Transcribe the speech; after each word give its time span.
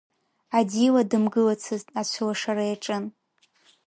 Адила 0.57 1.01
дымгылацызт, 1.09 1.87
ацәылашара 1.99 2.63
иаҿын. 2.67 3.05